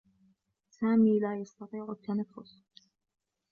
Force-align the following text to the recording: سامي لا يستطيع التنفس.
سامي 0.69 1.19
لا 1.19 1.39
يستطيع 1.41 1.85
التنفس. 1.89 2.61